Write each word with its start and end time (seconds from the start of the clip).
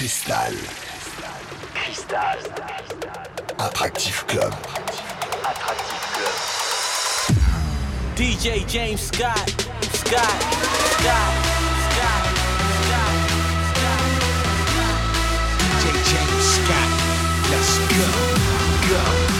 Cristal. 0.00 0.54
Cristal. 1.74 2.38
Attractif 3.58 4.24
Club. 4.26 4.54
Attractif 5.44 6.00
Club. 6.14 6.36
DJ 8.16 8.64
James 8.66 9.02
Scott. 9.02 9.50
Scott. 9.92 10.40
Scott. 10.96 11.32
Scott. 11.90 12.24
Scott. 12.80 13.12
DJ 15.60 15.84
James 16.08 16.46
Scott. 16.56 16.90
Let's 17.50 17.72
go. 17.92 18.08
Go. 18.88 19.39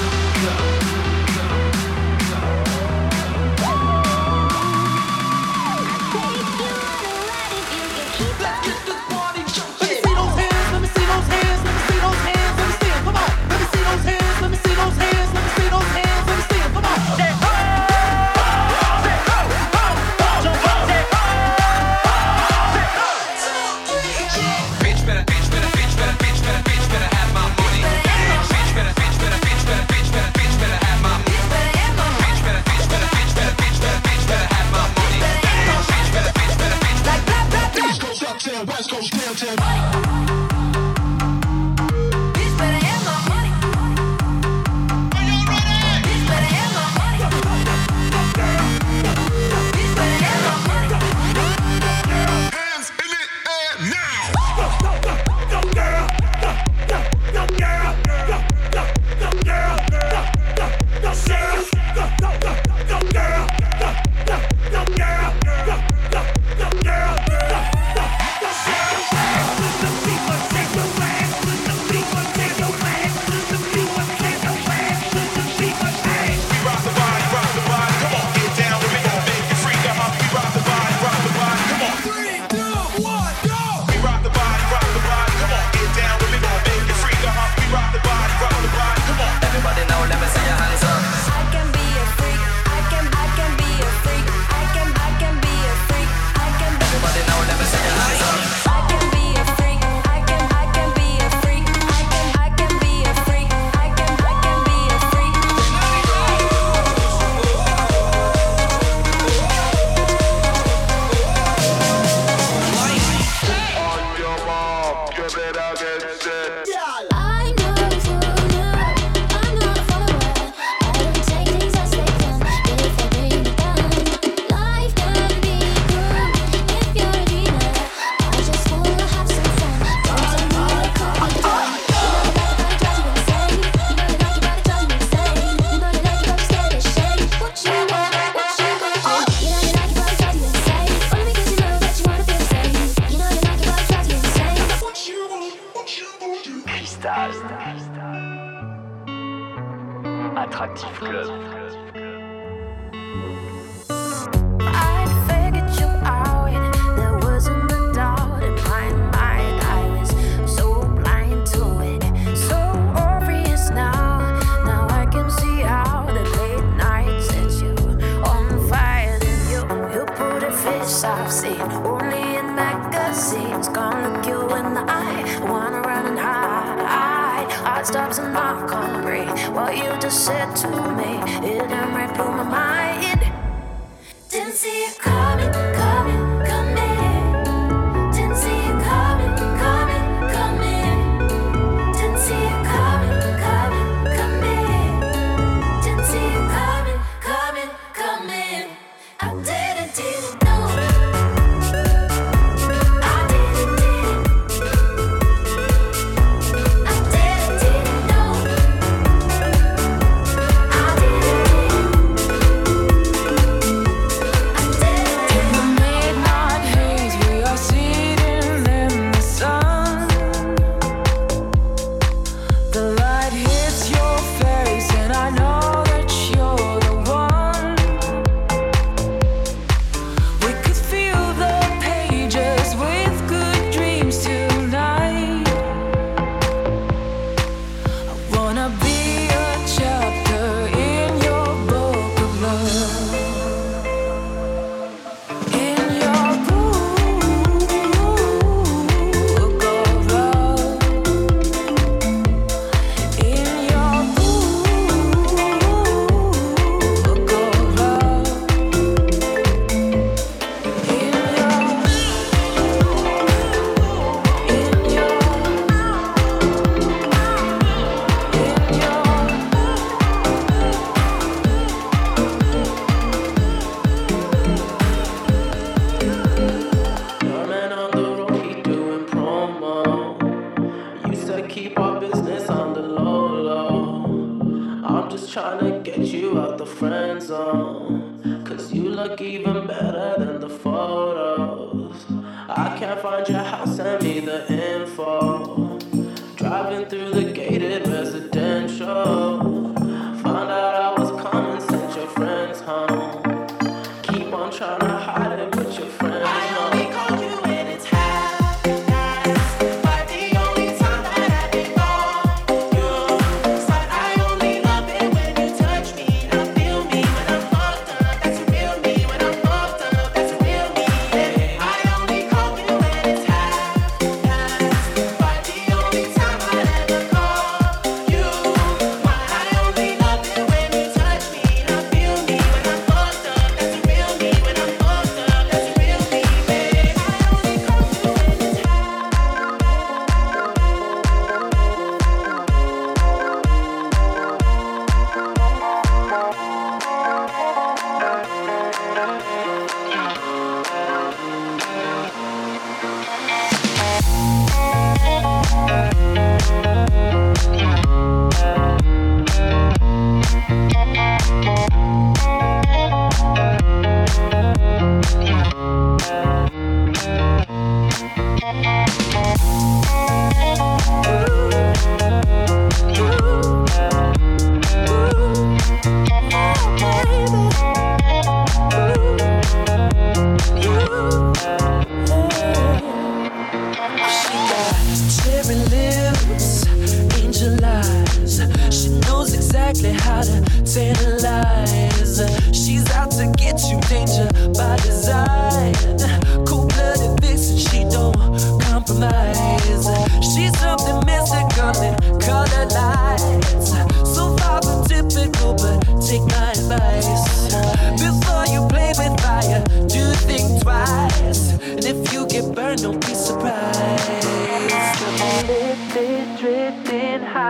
She's 400.22 400.56
something 400.58 401.00
mystical 401.06 401.74
in 401.82 401.94
color 402.20 402.66
lights. 402.66 403.70
So 404.14 404.36
far 404.36 404.62
from 404.62 404.84
typical, 404.84 405.54
but 405.54 405.80
take 406.06 406.24
my 406.28 406.52
advice. 406.52 407.52
Before 408.00 408.46
you 408.46 408.66
play 408.68 408.92
with 408.96 409.20
fire, 409.20 409.62
do 409.88 410.12
think 410.26 410.62
twice. 410.62 411.52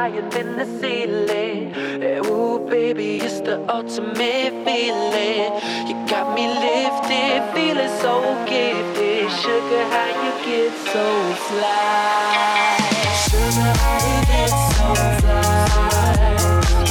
higher 0.01 0.27
than 0.31 0.57
the 0.57 0.65
ceiling. 0.81 1.75
Eh, 2.03 2.27
ooh, 2.27 2.59
baby, 2.71 3.19
it's 3.27 3.41
the 3.41 3.57
ultimate 3.69 4.55
feeling. 4.65 5.49
You 5.89 5.95
got 6.13 6.27
me 6.37 6.45
lifted, 6.65 7.41
feeling 7.53 7.93
so 8.01 8.15
gifted. 8.49 9.29
Sugar, 9.43 9.85
how 9.93 10.11
you 10.25 10.33
get 10.47 10.73
so 10.93 11.07
fly? 11.47 12.81
Sugar, 13.25 13.73
how 13.83 14.07
you 14.09 14.19
get 14.31 14.53
so 14.73 14.89
fly? 15.21 16.33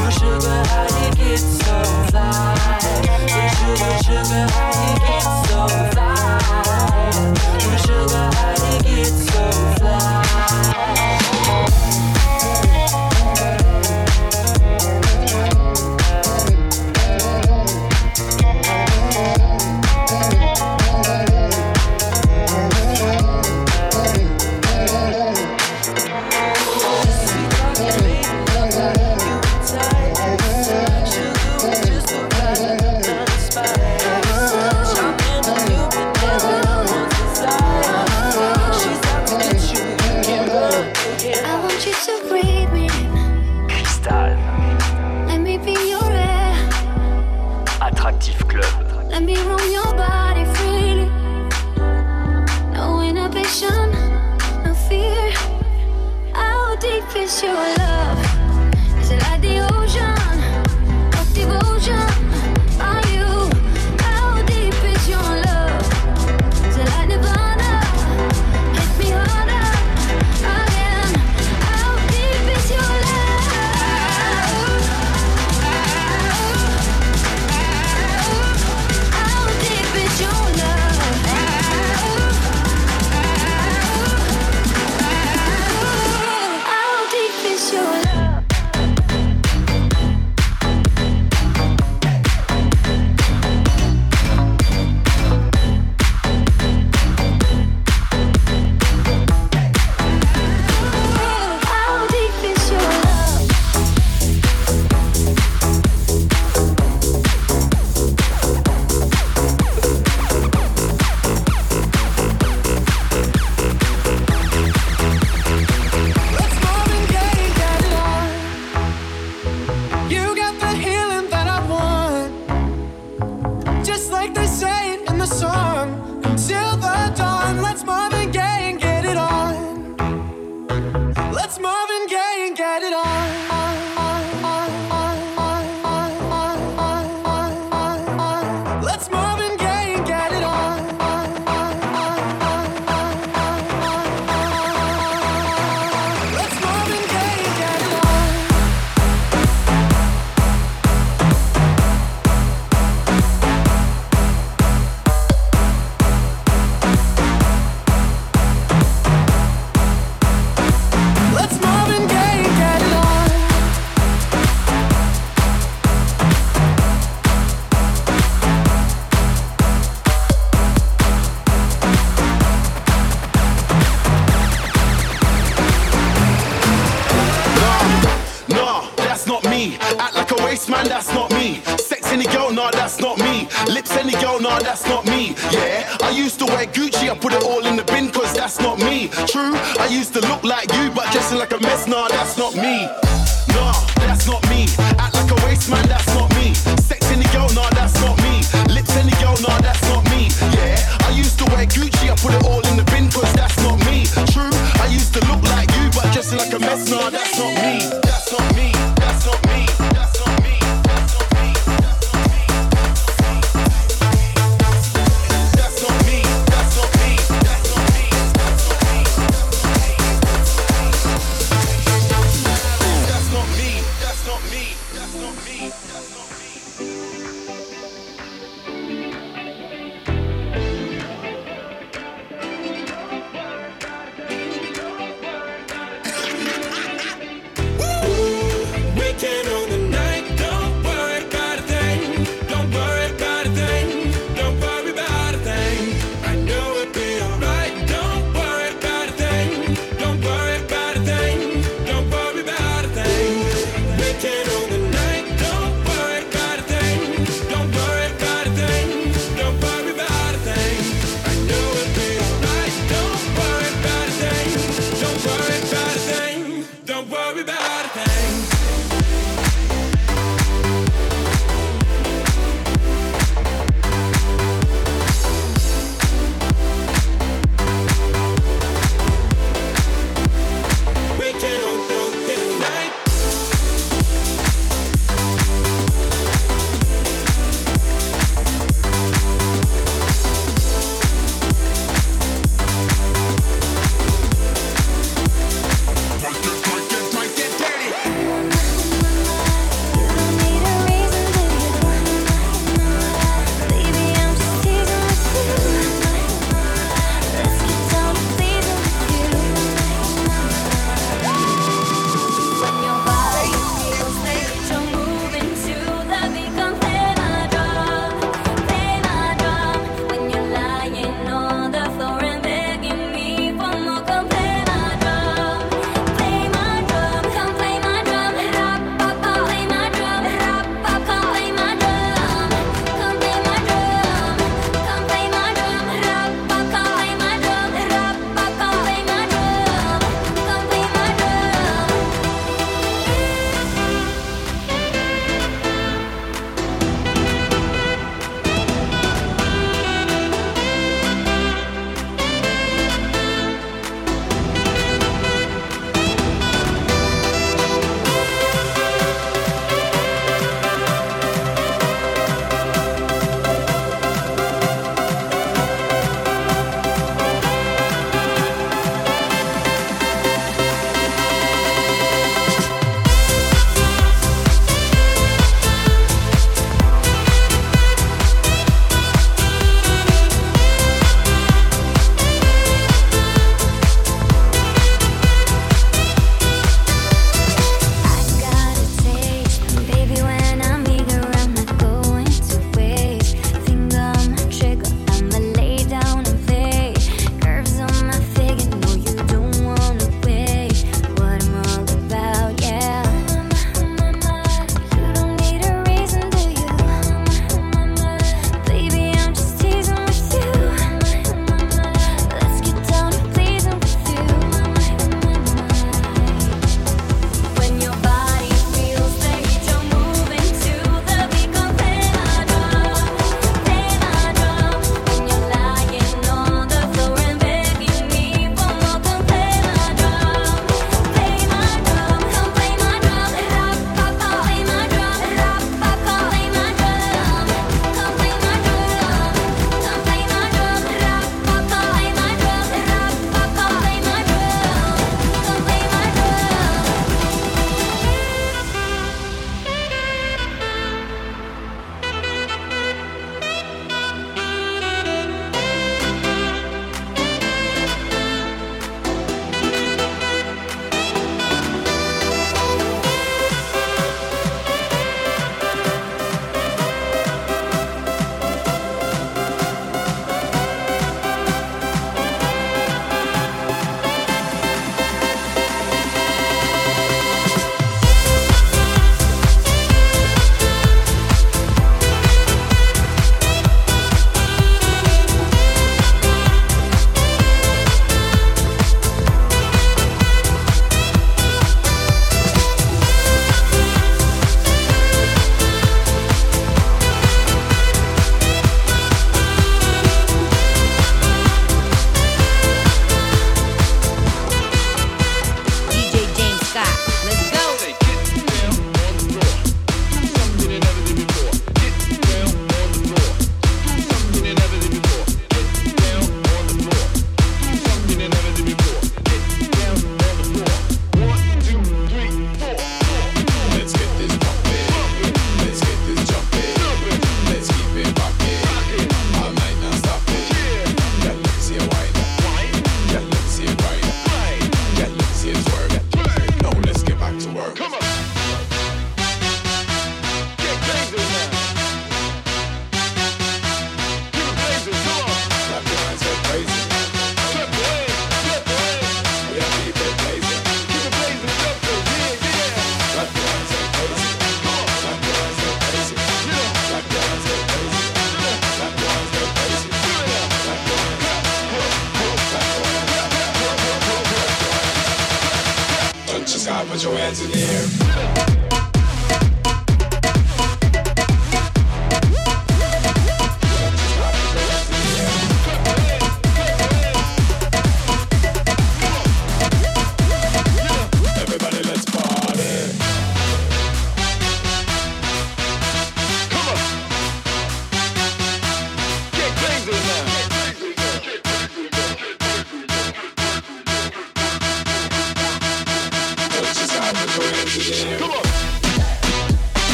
Oh, 0.00 0.10
sugar, 0.18 0.60
how 0.72 0.86
you 0.98 1.10
get 1.20 1.42
so 1.60 1.76
fly? 2.10 2.26
Oh, 3.34 3.46
sugar, 3.58 3.94
sugar, 4.06 4.44
how 4.56 4.82
you 4.82 4.94
get 5.06 5.26
so 5.46 5.60
fly? 5.92 6.10
Oh, 7.66 7.76
sugar, 7.86 8.26
how 8.38 8.54
you 8.66 8.76
get 8.82 9.12
so 9.30 9.44
fly? 9.78 10.26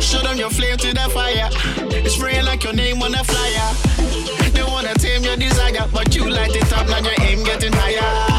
Show 0.00 0.22
them 0.22 0.38
your 0.38 0.50
flame 0.50 0.76
to 0.78 0.92
the 0.92 1.08
fire. 1.12 1.48
It's 1.92 2.14
spraying 2.14 2.44
like 2.44 2.64
your 2.64 2.72
name 2.72 3.02
on 3.02 3.14
a 3.14 3.22
flyer. 3.22 4.50
They 4.52 4.62
wanna 4.62 4.94
tame 4.94 5.22
your 5.22 5.36
desire, 5.36 5.86
but 5.92 6.14
you 6.14 6.28
light 6.28 6.56
it 6.56 6.72
up, 6.72 6.88
now 6.88 6.98
your 6.98 7.14
aim 7.20 7.44
getting 7.44 7.72
higher. 7.72 8.29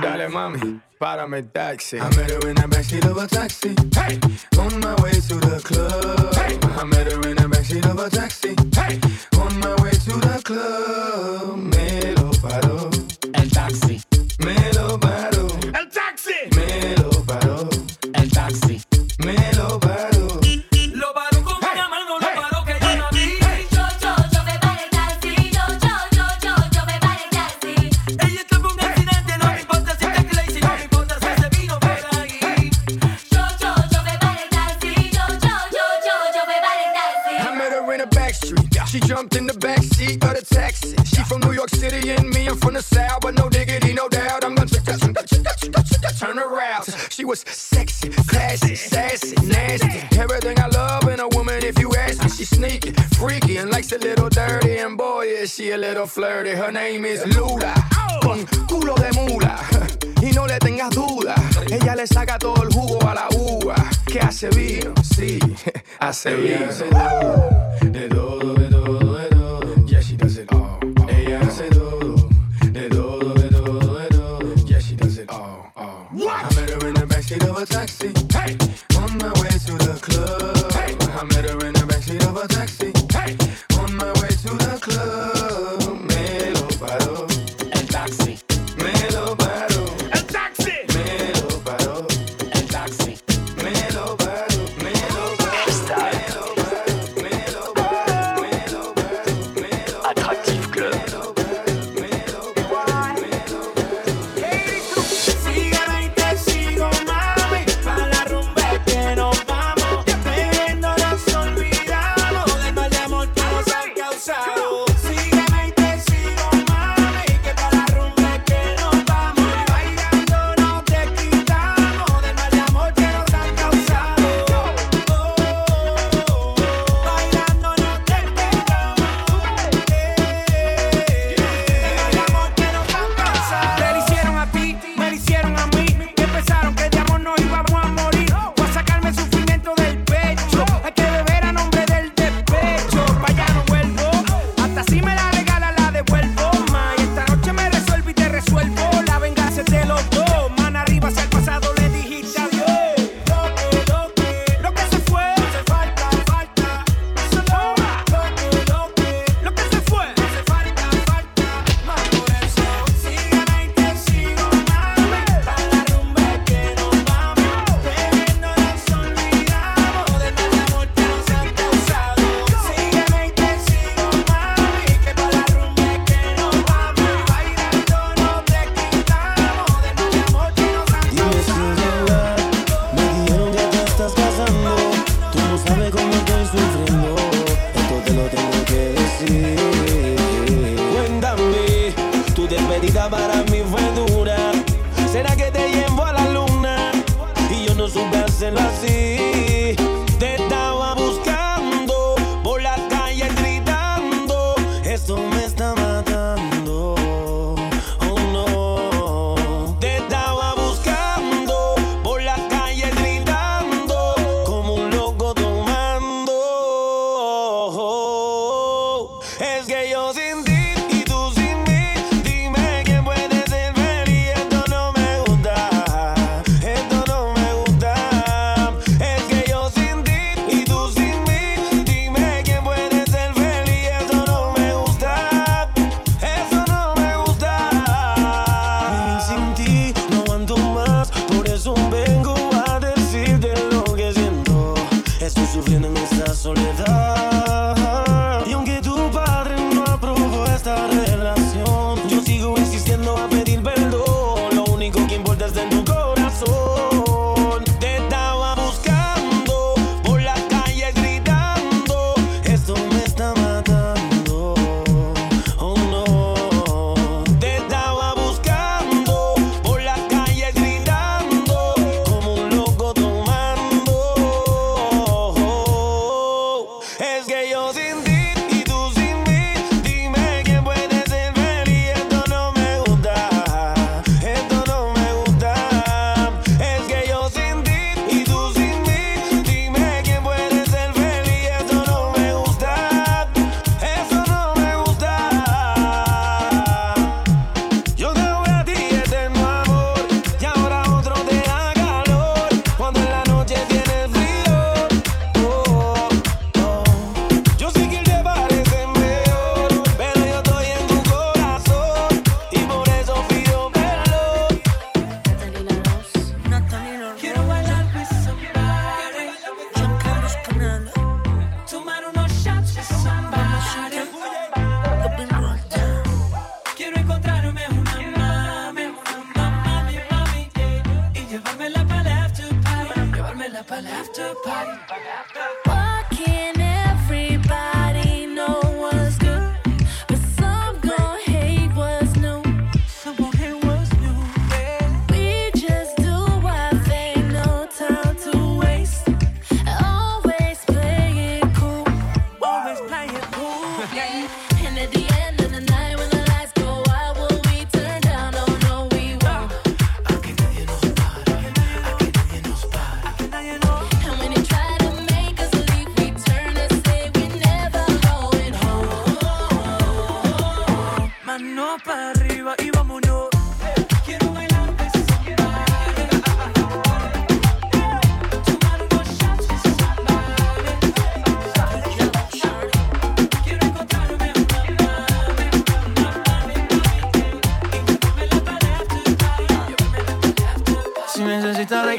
Dale 0.00 0.28
mami, 0.28 0.80
párame 0.98 1.38
el 1.38 1.50
taxi. 1.52 1.98
I 1.98 2.08
met 2.16 2.30
her 2.30 2.48
in 2.48 2.54
the 2.54 2.68
backseat 2.68 3.04
of 3.10 3.16
a 3.16 3.26
taxi. 3.26 3.74
Hey, 3.94 4.20
on 4.58 4.78
my 4.80 4.94
way 5.02 5.12
to 5.12 5.36
the 5.40 5.60
club. 5.64 6.34
Hey, 6.34 6.58
I 6.62 6.84
met 6.84 7.10
her 7.10 7.28
in 7.28 7.36
the 7.36 7.48
backseat 7.48 7.84
of 7.90 7.98
a 7.98 8.08
taxi. 8.08 8.54
Hey, 8.74 9.00
on 9.40 9.58
my 9.58 9.74
way 9.82 9.90
to 9.90 10.12
the 10.20 10.40
club. 10.44 11.05
say 66.16 66.48
yes. 66.48 67.75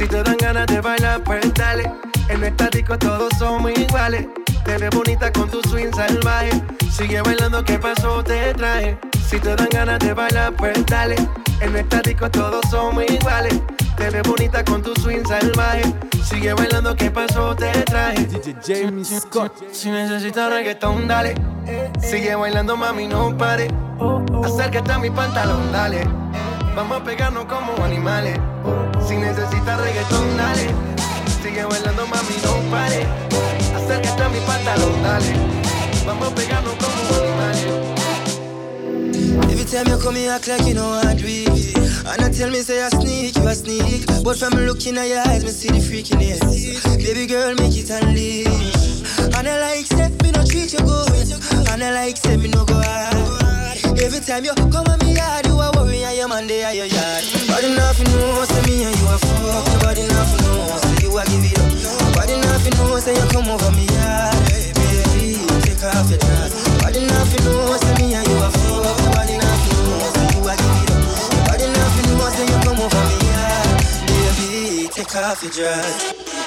Si 0.00 0.08
te 0.08 0.22
dan 0.22 0.38
ganas 0.38 0.66
de 0.66 0.80
bailar, 0.80 1.22
pues 1.24 1.52
dale. 1.52 1.92
En 2.30 2.42
esta 2.42 2.70
disco 2.70 2.96
todos 2.96 3.28
somos 3.38 3.70
iguales. 3.78 4.26
Te 4.64 4.78
ves 4.78 4.88
bonita 4.88 5.30
con 5.30 5.50
tu 5.50 5.60
swing 5.68 5.92
salvaje. 5.94 6.50
Sigue 6.90 7.20
bailando, 7.20 7.62
¿qué 7.62 7.78
pasó? 7.78 8.24
Te 8.24 8.54
traje. 8.54 8.98
Si 9.28 9.38
te 9.38 9.54
dan 9.54 9.68
ganas 9.70 9.98
de 9.98 10.14
bailar, 10.14 10.54
pues 10.56 10.86
dale. 10.86 11.16
En 11.60 11.76
esta 11.76 12.00
disco 12.00 12.30
todos 12.30 12.62
somos 12.70 13.04
iguales. 13.10 13.60
Te 13.98 14.08
ves 14.08 14.22
bonita 14.22 14.64
con 14.64 14.82
tu 14.82 14.94
swing 15.02 15.22
salvaje. 15.28 15.82
Sigue 16.24 16.54
bailando, 16.54 16.96
¿qué 16.96 17.10
pasó? 17.10 17.54
Te 17.54 17.70
traje. 17.82 18.24
DJ 18.24 18.56
Jamie 18.66 19.04
Scott. 19.04 19.52
Si 19.70 19.90
necesitas 19.90 20.50
reggaetón, 20.50 21.08
dale. 21.08 21.34
Sigue 22.00 22.34
bailando, 22.36 22.74
mami, 22.74 23.06
no 23.06 23.36
pare. 23.36 23.68
Acércate 24.42 24.92
a 24.92 24.98
mi 24.98 25.10
pantalón, 25.10 25.70
dale. 25.70 26.08
Vamos 26.74 27.02
a 27.02 27.04
pegarnos 27.04 27.44
como 27.44 27.84
animales. 27.84 28.40
Si 29.10 29.16
necesitas 29.16 29.80
reggaetón, 29.80 30.36
dale. 30.36 30.70
Sigue 31.42 31.64
bailando, 31.64 32.06
mami, 32.06 32.36
no 32.44 32.70
pare. 32.70 33.04
Acércate 33.74 34.22
a 34.22 34.28
mi 34.28 34.38
pantalón, 34.46 35.02
dale. 35.02 35.34
Vamos 36.06 36.28
a 36.28 36.34
pegarnos 36.36 36.74
como 36.74 36.94
animales. 37.18 37.66
Every 39.50 39.64
time 39.64 39.88
you 39.88 39.98
come 39.98 40.14
here, 40.14 40.30
act 40.30 40.46
like 40.46 40.64
you 40.64 40.74
know 40.74 40.92
I 41.02 41.14
do 41.16 41.26
it. 41.26 41.76
And 42.06 42.22
I 42.22 42.30
tell 42.30 42.50
me, 42.50 42.62
say 42.62 42.84
I 42.84 42.88
sneak, 42.90 43.34
you 43.36 43.48
a 43.48 43.52
sneak. 43.52 44.06
But 44.22 44.38
from 44.38 44.54
looking 44.54 44.96
at 44.96 45.08
your 45.08 45.26
eyes, 45.26 45.42
me 45.42 45.50
see 45.50 45.70
the 45.70 45.80
freakiness. 45.80 46.38
Baby 46.98 47.26
girl, 47.26 47.52
make 47.56 47.76
it 47.76 47.90
unleash. 47.90 49.02
And 49.18 49.48
I 49.48 49.74
like, 49.74 49.86
say, 49.86 50.08
me 50.22 50.30
no 50.30 50.44
treat 50.44 50.72
you 50.72 50.78
good. 50.78 51.68
And 51.68 51.82
I 51.82 51.90
like, 51.94 52.16
say, 52.16 52.36
me 52.36 52.46
no 52.46 52.64
go 52.64 52.74
hard. 52.74 53.39
Every 53.98 54.20
time 54.20 54.44
you 54.44 54.54
come 54.54 54.86
on 54.86 54.98
me 55.00 55.14
yard, 55.16 55.46
you 55.46 55.58
a 55.58 55.70
worry, 55.74 56.04
and 56.04 56.16
your 56.16 56.28
man 56.28 56.46
there 56.46 56.66
at 56.66 56.76
your 56.76 56.86
yard. 56.86 57.24
Body 57.48 57.74
nothing 57.74 58.06
know, 58.14 58.44
say 58.44 58.62
me 58.66 58.84
and 58.84 58.94
you 58.96 59.06
a 59.10 59.16
fuck. 59.18 59.64
Nobody 59.74 60.06
nothing 60.06 60.42
know, 60.46 60.78
say 60.78 61.02
you 61.02 61.18
a 61.18 61.22
give 61.26 61.44
it 61.44 61.58
up. 61.58 61.68
Nobody 62.14 62.36
nothing 62.40 62.74
know, 62.78 62.98
say 63.00 63.14
you 63.14 63.26
come 63.30 63.48
over 63.50 63.70
me 63.72 63.84
yard. 63.90 64.36
Baby, 64.46 65.42
take 65.66 65.82
off 65.84 66.08
your 66.10 66.18
dress. 66.18 66.52
Nobody 66.68 67.00
nothing 67.06 67.44
know, 67.44 67.76
say 67.76 67.94
me 67.98 68.14
and 68.14 68.26
you 68.28 68.36
a 68.38 68.48
fuck. 68.50 68.96
Nobody 69.04 69.36
nothing 69.36 69.76
know, 69.84 70.10
say 70.14 70.26
you 70.32 70.42
a 70.48 70.52
give 70.54 70.78
it 70.80 70.90
up. 70.90 71.02
Nobody 71.34 71.66
nothing 71.74 72.06
know, 72.14 72.28
say 72.30 72.46
you 72.46 72.58
come 72.64 72.78
over 72.80 73.02
me 73.10 73.16
yard. 73.26 73.68
Baby, 74.06 74.88
take 74.94 75.14
off 75.16 75.42
your 75.42 75.52
dress. 75.52 76.39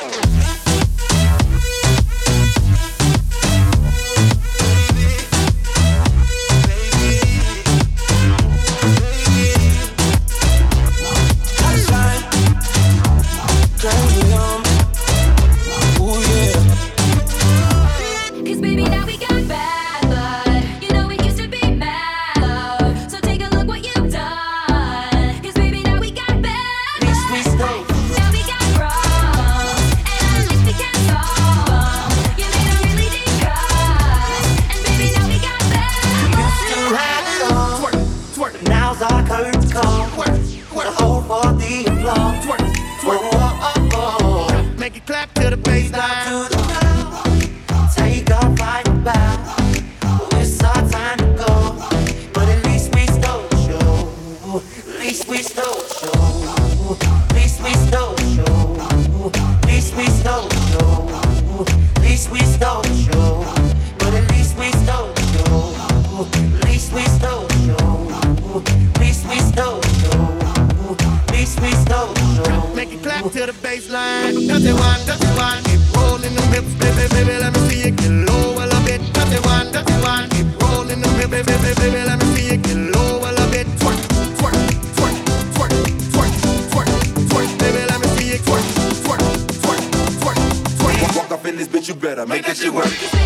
Baseline. 73.73 74.33
It 74.33 74.73
one, 74.73 75.01
it 75.01 75.33
one. 75.37 75.63
Keep 75.63 75.95
rolling 75.95 76.33
them 76.35 76.47
hips, 76.53 76.73
baby, 76.75 77.07
baby. 77.13 77.37
Let 77.39 77.53
me 77.53 77.59
see 77.69 77.85
you 77.85 77.91
get 77.91 78.11
low 78.29 78.53
a 78.61 78.65
little 78.65 78.83
bit. 78.85 79.01
It 79.01 79.45
one, 79.45 79.67
it 79.73 79.97
one. 80.03 80.29
Keep 80.29 80.61
rolling 80.61 81.01
them 81.01 81.13
hips, 81.17 81.29
baby, 81.29 81.43
baby, 81.43 81.73
baby. 81.81 82.01
Let 82.05 82.19
me 82.19 82.25
see 82.35 82.51
you 82.51 82.57
get 82.57 82.77
low 82.93 83.17
a 83.19 83.31
little 83.31 83.49
bit. 83.49 83.67
Twerk, 83.81 83.99
twerk, 84.37 84.57
twerk, 84.97 85.15
twerk, 85.55 85.73
twerk, 86.13 86.33
twerk, 86.71 86.87
twerk. 87.31 87.49
Baby, 87.59 87.81
let 87.89 87.99
me 88.01 88.07
see 88.15 88.27
you 88.33 88.39
twerk, 88.47 88.65
twerk, 89.05 89.21
twerk, 89.63 89.81
twerk, 90.21 90.37
twerk. 90.77 91.15
Walk 91.15 91.31
up 91.31 91.45
in 91.45 91.57
this 91.57 91.67
bitch, 91.67 91.87
you 91.87 91.95
better 91.95 92.25
make 92.25 92.45
that 92.45 92.57
shit 92.57 92.73
work. 92.73 93.22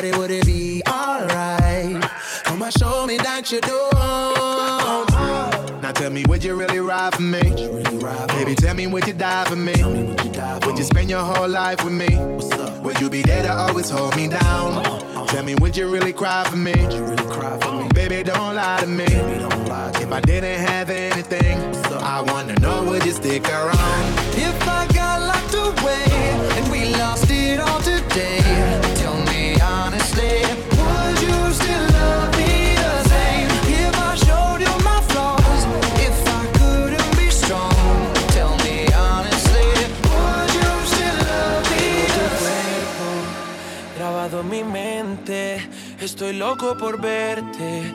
Shawty, 0.00 0.16
would 0.16 0.30
it 0.30 0.46
be 0.46 0.82
alright? 0.88 2.00
Come 2.44 2.62
on, 2.62 2.70
show 2.70 3.06
me 3.06 3.18
that 3.18 3.52
you 3.52 3.60
don't. 3.60 3.92
Now 5.82 5.92
tell 5.92 6.10
me, 6.10 6.24
would 6.26 6.42
you 6.42 6.54
really 6.54 6.80
ride 6.80 7.14
for 7.14 7.22
me? 7.22 7.40
Really 7.40 7.98
ride 7.98 8.28
Baby, 8.28 8.54
tell 8.54 8.74
me, 8.74 8.86
would 8.86 9.06
you 9.06 9.12
die 9.12 9.44
for 9.44 9.56
me? 9.56 9.72
Would 9.72 10.24
you 10.24 10.32
die 10.32 10.58
would 10.64 10.78
you 10.78 10.84
spend 10.84 11.10
your 11.10 11.20
whole 11.20 11.48
life 11.48 11.84
with 11.84 11.92
me? 11.92 12.08
Would 12.80 12.98
you 13.00 13.10
be 13.10 13.20
there 13.22 13.42
to 13.42 13.52
always 13.52 13.90
hold 13.90 14.16
me 14.16 14.28
down? 14.28 14.82
Tell 15.26 15.44
me, 15.44 15.54
would 15.56 15.76
you 15.76 15.86
really 15.88 16.14
cry 16.14 16.48
for 16.48 16.56
me? 16.56 16.72
You 16.72 17.04
really 17.04 17.24
cry 17.24 17.58
for 17.58 17.72
me? 17.72 17.88
Baby, 17.92 18.22
don't 18.22 18.54
lie 18.54 18.80
to 18.80 18.86
me. 18.86 19.04
Baby, 19.04 19.38
don't 19.40 19.68
lie. 19.68 19.92
If 19.96 20.10
I 20.10 20.20
didn't 20.22 20.60
have 20.60 20.88
anything, 20.88 21.58
I 21.92 22.22
wanna 22.22 22.54
know, 22.60 22.84
would 22.84 23.04
you 23.04 23.12
stick 23.12 23.46
around? 23.50 24.18
If 24.34 24.66
I 24.66 24.86
Estoy 46.00 46.32
loco 46.32 46.76
por 46.76 47.00
verte 47.00 47.94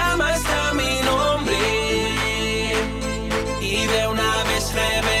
baby 4.73 5.20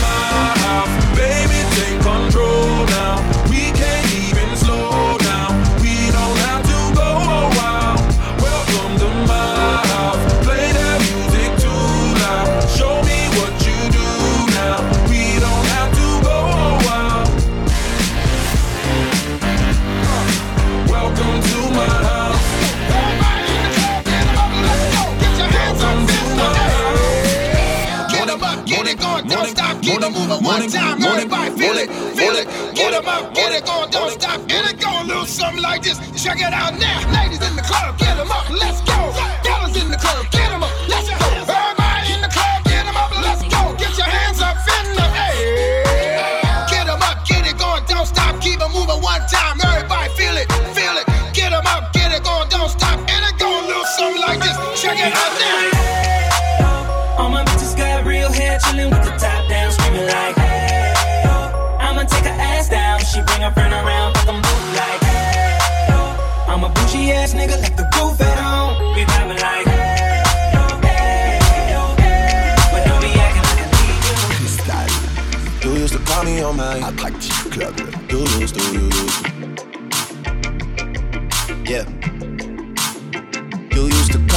keep 30.13 30.29
it 30.29 30.41
one 30.43 30.67
time. 30.69 31.03
Everybody 31.03 31.51
feel 31.57 31.77
it, 31.77 31.89
feel 32.17 32.35
it. 32.35 32.47
Get 32.75 32.93
'em 32.93 33.07
up, 33.07 33.33
get 33.33 33.51
it 33.53 33.65
going, 33.65 33.89
don't 33.91 34.11
stop, 34.11 34.47
get 34.47 34.69
it 34.71 34.79
going. 34.79 35.07
Little 35.07 35.25
something 35.25 35.61
like 35.63 35.83
this. 35.83 35.97
Check 36.21 36.39
it 36.39 36.53
out 36.53 36.77
now. 36.79 36.99
Ladies 37.13 37.41
in 37.47 37.55
the 37.55 37.63
club, 37.63 37.97
get 37.97 38.17
get 38.17 38.19
'em 38.19 38.31
up, 38.31 38.49
let's 38.49 38.81
go. 38.81 39.13
Fellas 39.43 39.75
in 39.81 39.91
the 39.91 39.97
club, 39.97 40.25
get 40.31 40.50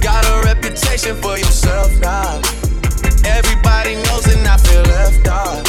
got 0.00 0.24
a 0.26 0.42
reputation 0.44 1.16
for 1.20 1.36
yourself 1.36 1.90
now. 2.00 2.40
Everybody 3.24 3.96
knows 3.96 4.26
and 4.26 4.46
I 4.46 4.56
feel 4.56 4.82
left 4.82 5.28
out. 5.28 5.64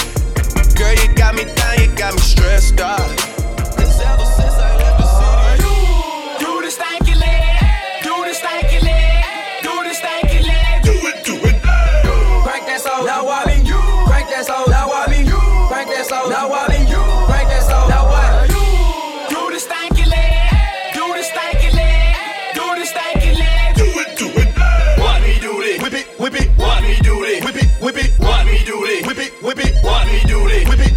Girl, 0.75 0.93
you 0.93 1.13
got 1.15 1.35
me 1.35 1.43
down, 1.43 1.79
you 1.79 1.95
got 1.95 2.13
me 2.13 2.19
stressed 2.19 2.79
out. 2.79 3.40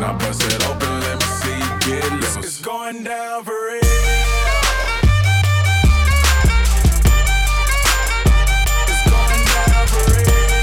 Now 0.00 0.16
bust 0.16 0.42
it 0.44 0.66
open, 0.66 1.00
let 1.00 1.20
me 1.20 1.28
see 1.44 1.60
get 1.84 2.10
loose. 2.10 2.36
It's 2.38 2.58
going 2.58 3.04
down 3.04 3.44
for 3.44 3.52
real. 3.52 3.84
It's 8.88 9.04
going 9.12 9.42
down 9.44 9.84
for 9.92 10.00
real. 10.08 10.56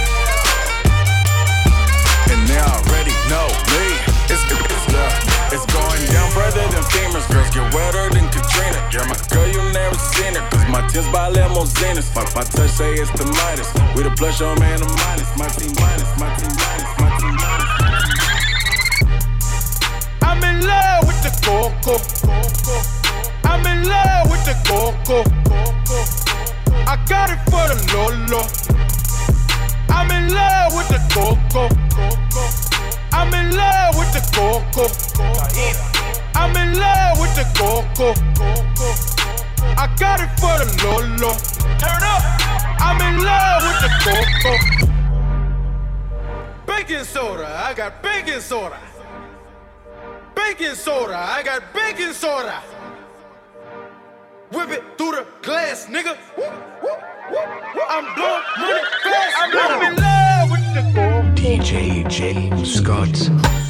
And 2.34 2.42
they 2.50 2.58
already 2.66 3.14
know 3.30 3.46
me. 3.78 3.86
It's, 4.26 4.42
it's, 4.42 4.90
uh, 4.90 5.54
it's 5.54 5.70
going 5.70 6.02
down 6.10 6.32
further 6.34 6.66
than 6.74 6.82
famous 6.90 7.22
girls 7.30 7.54
get 7.54 7.72
wetter 7.76 8.10
than 8.10 8.26
Katrina. 8.34 8.90
Yeah, 8.90 9.06
my 9.06 9.22
girl, 9.30 9.46
you 9.46 9.62
never 9.72 10.00
seen 10.18 10.34
her. 10.34 10.50
Cause 10.50 10.66
my 10.68 10.82
tins 10.88 11.08
by 11.14 11.30
limousines. 11.30 12.10
My, 12.16 12.24
my 12.34 12.42
touch 12.42 12.72
say 12.72 12.96
it's 12.96 13.12
the 13.12 13.26
minus. 13.46 13.70
We 13.96 14.02
the 14.02 14.10
plus, 14.18 14.40
your 14.40 14.56
man, 14.58 14.80
the 14.80 14.90
minus, 15.06 15.30
my 15.38 15.48
team 15.50 15.74
minus, 15.78 16.10
my 16.18 16.34
team 16.38 16.50
minus. 16.58 16.87
The 21.28 21.34
coco. 21.44 21.96
I'm 23.44 23.66
in 23.66 23.88
love 23.88 24.30
with 24.32 24.44
the 24.46 24.56
coco. 24.66 25.24
I 26.88 26.96
got 27.08 27.30
it 27.30 27.40
for 27.52 27.68
the 27.68 27.78
Lolo. 27.94 28.42
I'm 29.90 30.10
in 30.12 30.34
love 30.34 30.74
with 30.74 30.88
the 30.88 31.00
coco. 31.12 31.68
I'm 33.12 33.34
in 33.34 33.56
love 33.56 33.96
with 33.98 34.12
the 34.14 34.22
coco. 34.36 34.88
I'm 36.36 36.56
in 36.56 36.80
love 36.80 37.20
with 37.20 37.36
the 37.36 37.46
coco. 37.58 38.14
I 39.76 39.88
got 39.98 40.22
it 40.22 40.32
for 40.40 40.56
the 40.64 40.68
Lolo. 40.84 41.34
Turn 41.78 42.04
up. 42.04 42.24
I'm 42.80 43.02
in 43.02 43.24
love 43.24 43.64
with 43.68 43.80
the 43.84 43.92
coco. 44.06 44.54
Baking 46.66 47.04
soda, 47.04 47.48
I 47.66 47.74
got 47.74 48.02
baking 48.02 48.40
soda. 48.40 48.87
Baking 50.38 50.76
soda, 50.76 51.18
I 51.18 51.42
got 51.42 51.74
baking 51.74 52.14
soda. 52.14 52.62
Whip 54.52 54.70
it 54.70 54.84
through 54.96 55.12
the 55.12 55.26
glass, 55.42 55.88
nigga. 55.88 56.16
I'm 57.90 58.06
blowing 58.16 58.44
money 58.60 58.84
fast. 59.04 59.36
I'm 59.40 59.82
in 59.82 59.96
love 59.96 60.52
with 60.52 60.66
the. 60.76 61.42
DJ 61.42 62.08
James 62.08 62.76
Scott. 62.76 63.67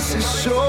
place 0.00 0.14
is 0.14 0.42
so 0.42 0.59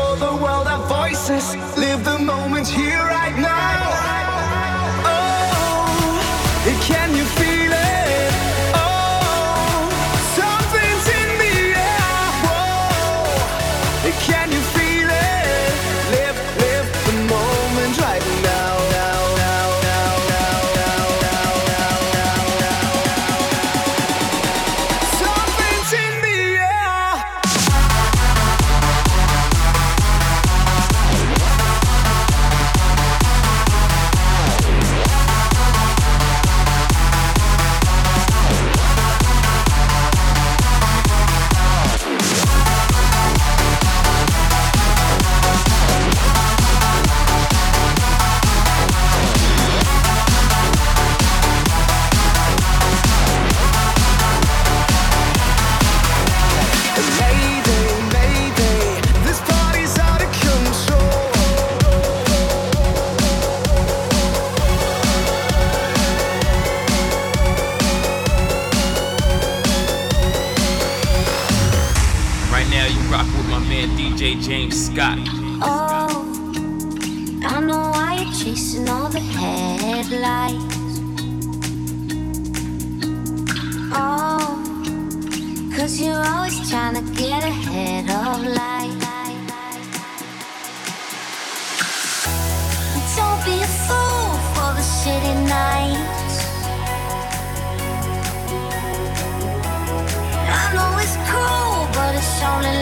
man 73.88 73.98
DJ 73.98 74.40
James 74.42 74.86
Scott. 74.86 75.18
Oh, 75.62 76.10
I 77.44 77.60
know 77.62 77.90
why 77.92 78.22
you're 78.22 78.34
chasing 78.34 78.88
all 78.88 79.10
the 79.10 79.20
headlights. 79.20 80.76
Oh, 83.94 84.62
cause 85.76 86.00
you're 86.00 86.26
always 86.34 86.70
trying 86.70 86.96
to 86.96 87.02
get 87.14 87.44
ahead 87.44 88.10
of 88.10 88.46
life. 88.46 88.98
Don't 93.16 93.46
be 93.46 93.56
a 93.62 93.72
fool 93.86 94.32
for 94.54 94.70
the 94.78 94.86
shitty 94.98 95.36
night. 95.48 95.98
I 100.58 100.74
know 100.76 100.92
it's 101.04 101.16
cruel, 101.28 101.88
but 101.94 102.16
it's 102.16 102.44
only. 102.44 102.82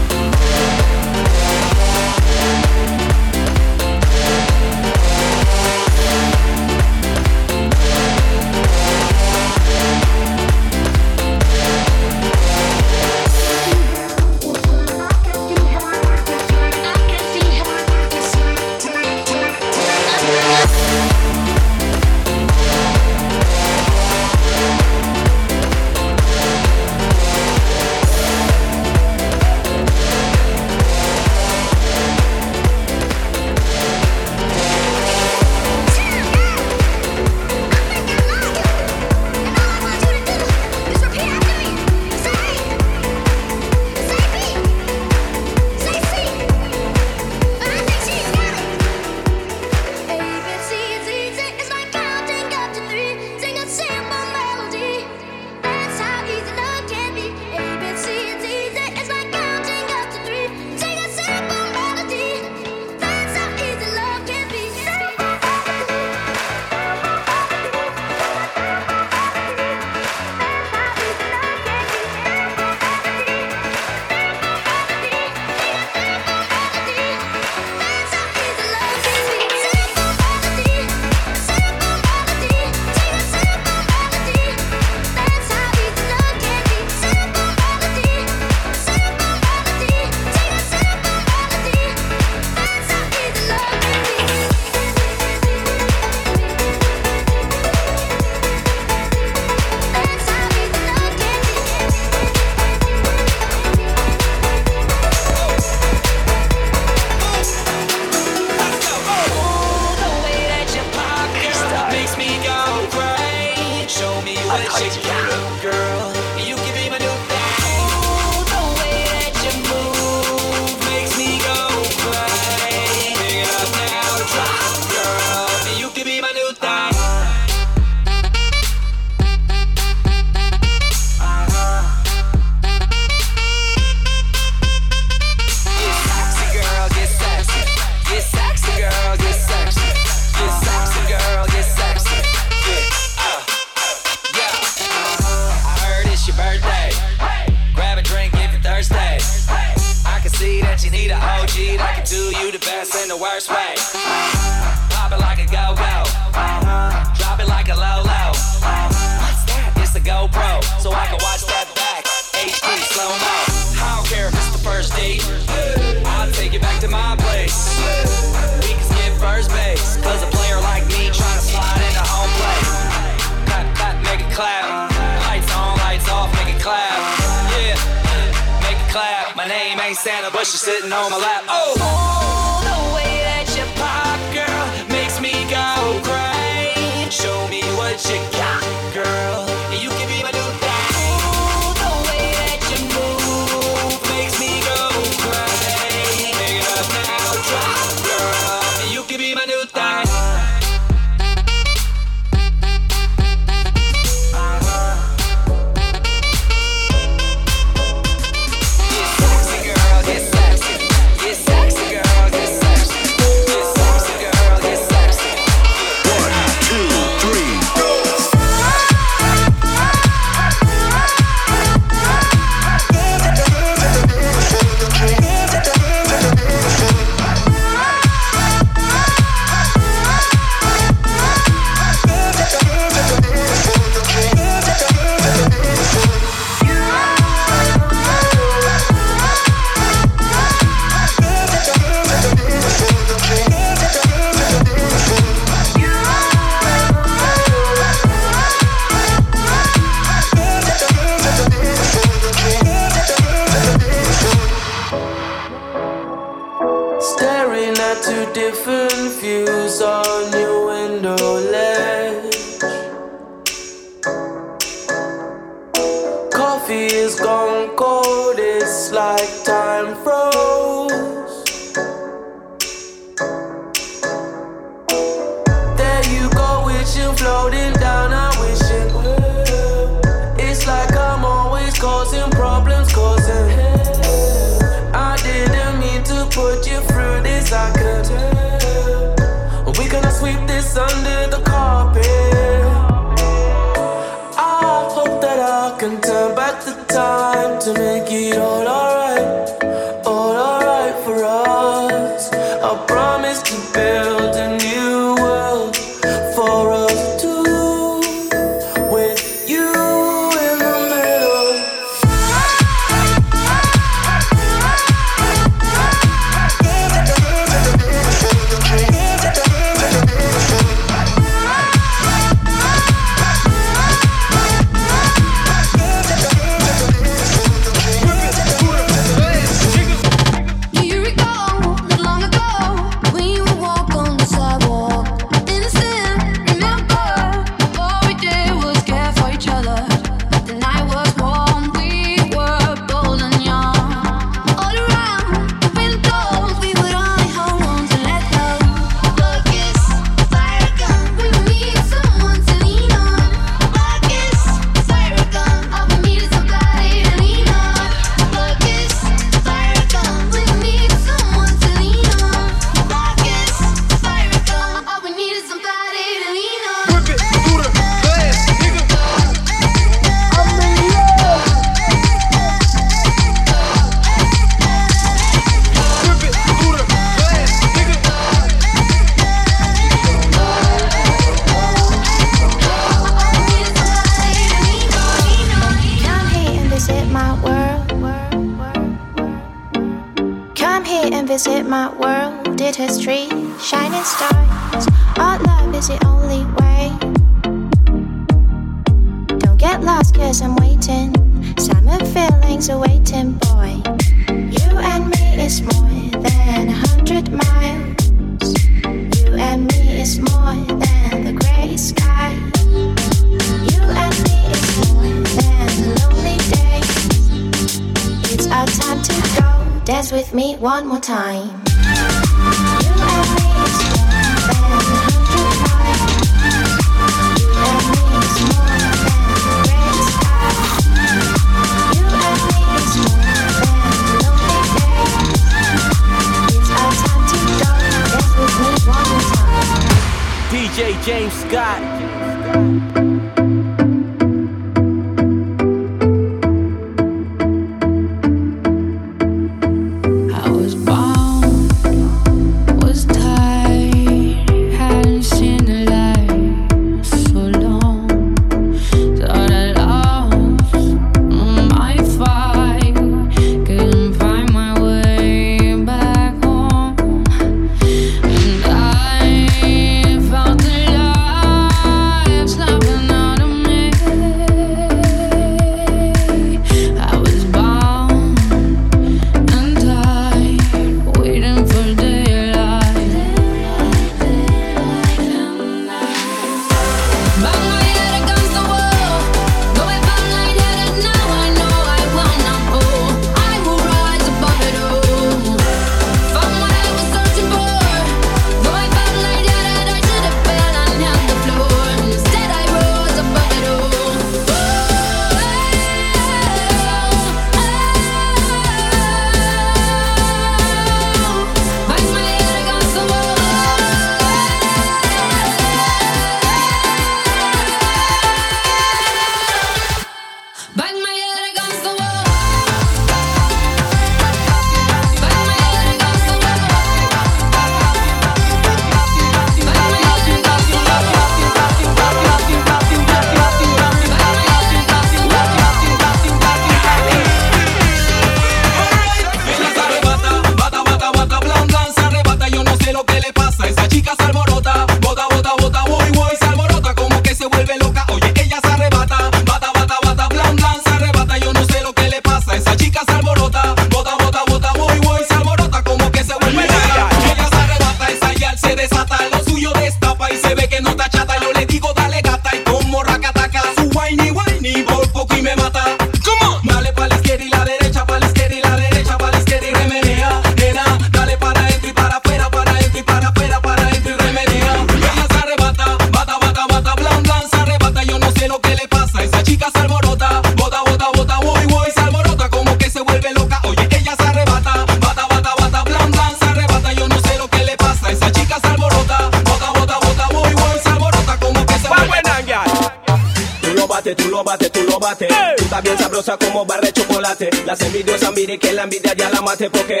la 598.81 598.85
envidia 598.85 599.13
ya 599.13 599.29
la 599.29 599.41
mate 599.41 599.69
porque 599.69 600.00